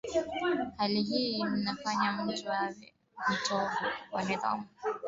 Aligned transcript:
Hali 0.77 1.01
hii 1.01 1.37
humfanya 1.41 2.11
mtu 2.11 2.51
awe 2.51 2.75
mtovu 3.29 3.77
wa 4.11 4.23
nidhamu 4.23 4.65
au 4.65 4.67
kufanya 4.67 4.67
mambo 4.89 4.97